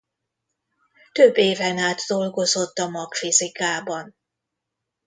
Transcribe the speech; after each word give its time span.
Több 1.11 1.37
éven 1.37 1.77
át 1.77 1.99
dolgozott 2.07 2.77
a 2.77 2.89
magfizikában. 2.89 4.15